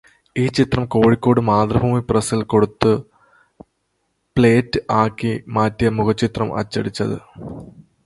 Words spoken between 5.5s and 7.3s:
മാറ്റിയാണ് മുഖചിത്രം അച്ചടിച്ചത്.